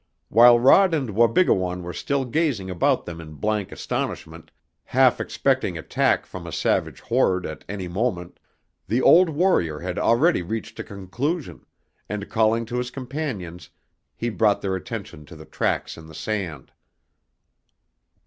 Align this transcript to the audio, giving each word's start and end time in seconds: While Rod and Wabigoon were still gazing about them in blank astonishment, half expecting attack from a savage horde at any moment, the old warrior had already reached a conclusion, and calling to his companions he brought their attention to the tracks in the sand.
While 0.29 0.57
Rod 0.59 0.95
and 0.95 1.11
Wabigoon 1.11 1.83
were 1.83 1.93
still 1.93 2.25
gazing 2.25 2.71
about 2.71 3.05
them 3.05 3.21
in 3.21 3.33
blank 3.35 3.71
astonishment, 3.71 4.49
half 4.85 5.21
expecting 5.21 5.77
attack 5.77 6.25
from 6.25 6.47
a 6.47 6.51
savage 6.51 7.01
horde 7.01 7.45
at 7.45 7.63
any 7.69 7.87
moment, 7.87 8.39
the 8.87 8.99
old 9.03 9.29
warrior 9.29 9.77
had 9.81 9.99
already 9.99 10.41
reached 10.41 10.79
a 10.79 10.83
conclusion, 10.83 11.67
and 12.09 12.29
calling 12.31 12.65
to 12.65 12.77
his 12.79 12.89
companions 12.89 13.69
he 14.15 14.29
brought 14.29 14.63
their 14.63 14.75
attention 14.75 15.23
to 15.27 15.35
the 15.35 15.45
tracks 15.45 15.95
in 15.99 16.07
the 16.07 16.15
sand. 16.15 16.71